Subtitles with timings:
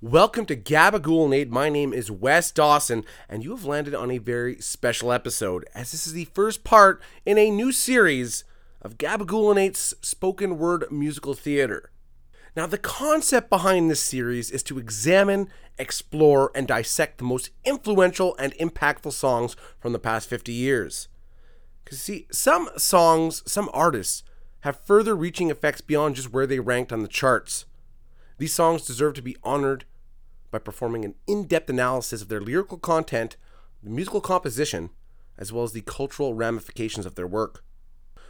[0.00, 1.48] Welcome to Gabagool.
[1.48, 5.92] My name is Wes Dawson, and you have landed on a very special episode, as
[5.92, 8.44] this is the first part in a new series
[8.80, 11.90] of Gabagool spoken word musical theater.
[12.54, 15.48] Now, the concept behind this series is to examine,
[15.78, 21.08] explore, and dissect the most influential and impactful songs from the past 50 years.
[21.84, 24.24] Because, see, some songs, some artists,
[24.62, 27.66] have further reaching effects beyond just where they ranked on the charts.
[28.38, 29.84] These songs deserve to be honored
[30.50, 33.36] by performing an in depth analysis of their lyrical content,
[33.82, 34.90] the musical composition,
[35.36, 37.64] as well as the cultural ramifications of their work.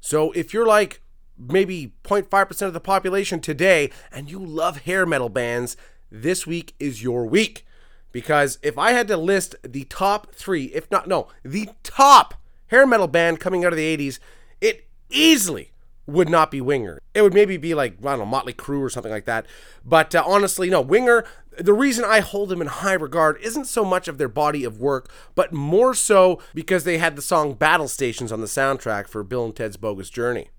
[0.00, 1.02] So, if you're like,
[1.36, 5.76] maybe 0.5% of the population today and you love hair metal bands,
[6.10, 7.66] this week is your week.
[8.12, 12.34] Because if I had to list the top three, if not, no, the top
[12.68, 14.20] hair metal band coming out of the 80s,
[14.60, 15.72] it easily
[16.06, 17.00] would not be Winger.
[17.14, 19.46] It would maybe be like, I don't know, Motley Crue or something like that.
[19.84, 21.24] But uh, honestly, no, Winger,
[21.58, 24.80] the reason I hold them in high regard isn't so much of their body of
[24.80, 29.22] work, but more so because they had the song Battle Stations on the soundtrack for
[29.22, 30.50] Bill and Ted's Bogus Journey.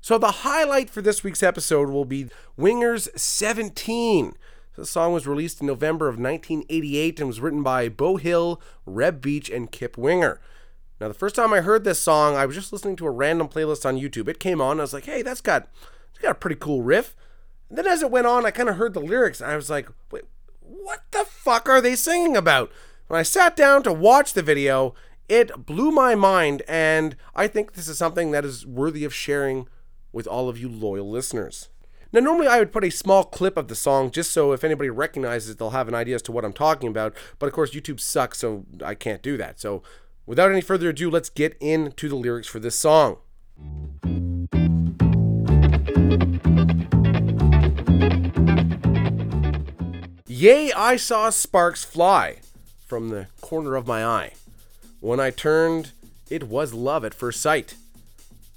[0.00, 4.34] So the highlight for this week's episode will be Winger's 17.
[4.76, 9.20] The song was released in November of 1988 and was written by Beau Hill, Reb
[9.20, 10.40] Beach, and Kip Winger.
[11.00, 13.48] Now, the first time I heard this song, I was just listening to a random
[13.48, 14.28] playlist on YouTube.
[14.28, 15.68] It came on, I was like, hey, that's got,
[16.10, 17.14] it's got a pretty cool riff.
[17.68, 19.70] And then as it went on, I kind of heard the lyrics, and I was
[19.70, 20.24] like, wait,
[20.60, 22.72] what the fuck are they singing about?
[23.06, 24.94] When I sat down to watch the video,
[25.28, 29.68] it blew my mind, and I think this is something that is worthy of sharing
[30.12, 31.68] with all of you loyal listeners.
[32.12, 34.88] Now, normally I would put a small clip of the song just so if anybody
[34.88, 37.14] recognizes it, they'll have an idea as to what I'm talking about.
[37.38, 39.60] But of course, YouTube sucks, so I can't do that.
[39.60, 39.82] So,
[40.28, 43.16] without any further ado, let's get into the lyrics for this song.
[50.26, 52.36] Yea, I saw sparks fly
[52.86, 54.34] from the corner of my eye.
[55.00, 55.92] When I turned,
[56.30, 57.74] it was love at first sight.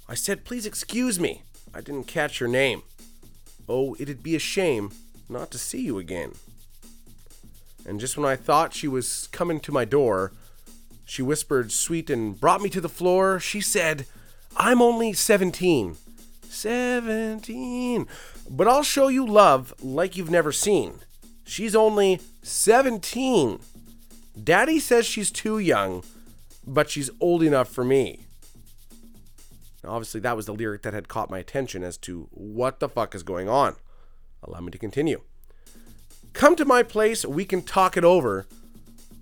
[0.08, 1.42] I said, Please excuse me.
[1.74, 2.82] I didn't catch your name.
[3.66, 4.92] Oh, it'd be a shame
[5.28, 6.32] not to see you again.
[7.86, 10.32] And just when I thought she was coming to my door,
[11.04, 13.40] she whispered sweet and brought me to the floor.
[13.40, 14.06] She said,
[14.56, 15.96] I'm only 17.
[16.48, 18.06] 17.
[18.50, 21.00] But I'll show you love like you've never seen.
[21.44, 23.58] She's only 17.
[24.42, 26.02] Daddy says she's too young,
[26.66, 28.20] but she's old enough for me.
[29.82, 32.88] Now, obviously, that was the lyric that had caught my attention as to what the
[32.88, 33.76] fuck is going on.
[34.42, 35.22] Allow me to continue.
[36.32, 38.46] Come to my place, we can talk it over.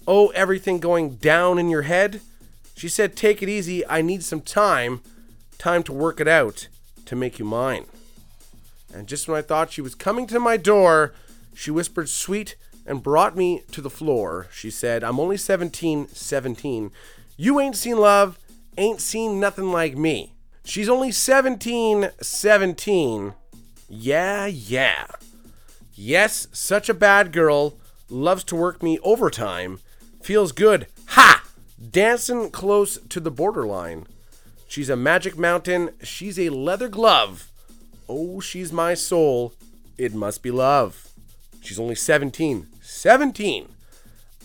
[0.07, 2.21] Oh, everything going down in your head?
[2.75, 5.01] She said, Take it easy, I need some time.
[5.59, 6.69] Time to work it out,
[7.05, 7.87] to make you mine.
[8.93, 11.13] And just when I thought she was coming to my door,
[11.55, 12.57] she whispered sweet
[12.87, 14.49] and brought me to the floor.
[14.53, 16.91] She said, I'm only 17, 17.
[17.37, 18.39] You ain't seen love,
[18.77, 20.33] ain't seen nothing like me.
[20.65, 23.35] She's only 17, 17.
[23.89, 25.07] Yeah, yeah.
[25.95, 27.77] Yes, such a bad girl.
[28.09, 29.81] Loves to work me overtime.
[30.23, 30.87] Feels good.
[31.09, 31.45] Ha!
[31.91, 34.07] Dancing close to the borderline.
[34.69, 35.91] She's a magic mountain.
[36.03, 37.51] She's a leather glove.
[38.09, 39.55] Oh, she's my soul.
[39.99, 41.09] It must be love.
[41.61, 42.67] She's only 17.
[42.81, 43.69] 17!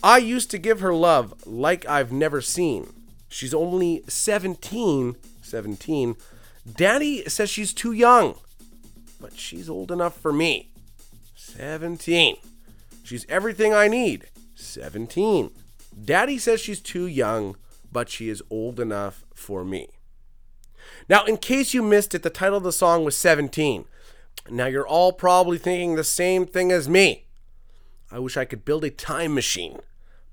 [0.03, 2.93] I used to give her love like I've never seen.
[3.27, 6.15] She's only 17 17.
[6.75, 8.35] Daddy says she's too young,
[9.21, 10.69] but she's old enough for me.
[11.35, 12.37] 17.
[13.03, 14.29] She's everything I need.
[14.55, 15.51] 17.
[16.03, 17.55] Daddy says she's too young,
[17.91, 19.89] but she is old enough for me.
[21.07, 23.85] Now, in case you missed it, the title of the song was 17.
[24.49, 27.25] Now, you're all probably thinking the same thing as me.
[28.11, 29.79] I wish I could build a time machine,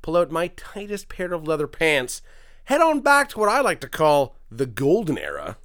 [0.03, 2.21] pull out my tightest pair of leather pants,
[2.65, 5.56] head on back to what I like to call the golden era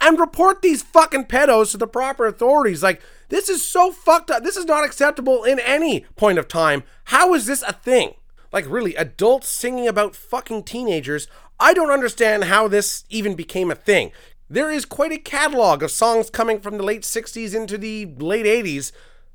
[0.00, 2.82] and report these fucking pedos to the proper authorities.
[2.82, 4.42] Like, this is so fucked up.
[4.42, 6.82] This is not acceptable in any point of time.
[7.04, 8.14] How is this a thing?
[8.54, 11.26] Like, really, adults singing about fucking teenagers.
[11.58, 14.12] I don't understand how this even became a thing.
[14.48, 18.46] There is quite a catalog of songs coming from the late 60s into the late
[18.46, 18.92] 80s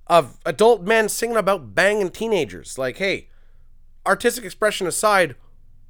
[0.08, 2.78] of adult men singing about banging teenagers.
[2.78, 3.28] Like, hey,
[4.06, 5.36] artistic expression aside,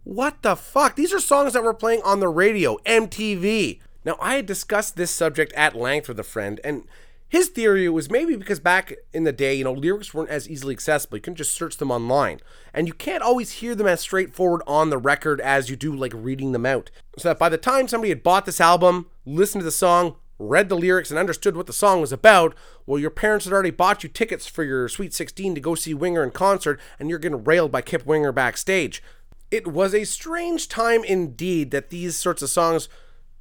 [0.04, 0.96] what the fuck?
[0.96, 3.80] These are songs that were playing on the radio, MTV.
[4.04, 6.86] Now, I had discussed this subject at length with a friend, and
[7.30, 10.74] his theory was maybe because back in the day, you know, lyrics weren't as easily
[10.74, 11.18] accessible.
[11.18, 12.40] You couldn't just search them online.
[12.74, 16.12] And you can't always hear them as straightforward on the record as you do, like,
[16.16, 16.90] reading them out.
[17.20, 20.70] So that by the time somebody had bought this album, listened to the song, read
[20.70, 22.56] the lyrics, and understood what the song was about,
[22.88, 25.94] well, your parents had already bought you tickets for your Sweet 16 to go see
[25.94, 29.04] Winger in concert, and you're getting railed by Kip Winger backstage.
[29.52, 32.90] It was a strange time indeed that these sorts of songs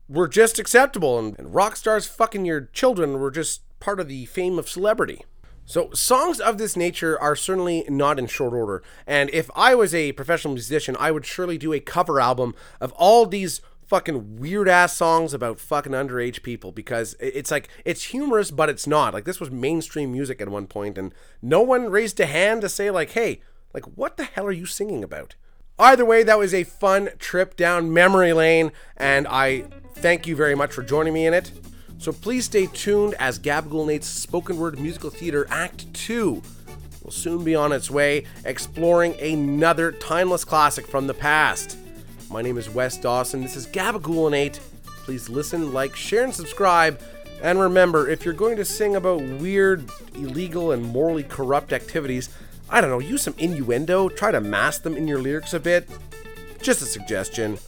[0.08, 4.26] were just acceptable, and, and rock stars fucking your children were just part of the
[4.26, 5.24] fame of celebrity.
[5.64, 8.82] So, songs of this nature are certainly not in short order.
[9.06, 12.92] And if I was a professional musician, I would surely do a cover album of
[12.92, 18.50] all these fucking weird ass songs about fucking underage people because it's like, it's humorous,
[18.50, 19.12] but it's not.
[19.12, 22.70] Like, this was mainstream music at one point, and no one raised a hand to
[22.70, 23.42] say, like, hey,
[23.74, 25.34] like, what the hell are you singing about?
[25.78, 29.64] Either way, that was a fun trip down memory lane, and I
[29.94, 31.52] thank you very much for joining me in it.
[31.98, 36.40] So please stay tuned as Gabagool Nate's Spoken Word Musical Theater Act 2
[37.02, 41.76] will soon be on its way, exploring another timeless classic from the past.
[42.30, 43.42] My name is Wes Dawson.
[43.42, 44.60] This is Gabagool Nate.
[44.84, 47.00] Please listen, like, share, and subscribe.
[47.42, 52.30] And remember, if you're going to sing about weird, illegal, and morally corrupt activities,
[52.70, 55.88] I don't know, use some innuendo, try to mask them in your lyrics a bit.
[56.62, 57.58] Just a suggestion.